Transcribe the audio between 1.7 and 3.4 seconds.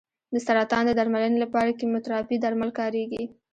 کیموتراپي درمل کارېږي.